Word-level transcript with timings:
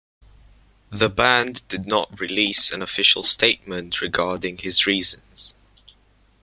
The 0.89 1.09
band 1.11 1.61
did 1.67 1.85
not 1.85 2.19
release 2.19 2.71
an 2.71 2.81
official 2.81 3.21
statement 3.21 4.01
regarding 4.01 4.57
his 4.57 4.87
reasons. 4.87 5.53